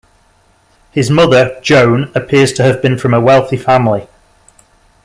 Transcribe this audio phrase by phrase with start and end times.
[0.89, 4.07] His mother, Joan, appears to have been from a wealthy family.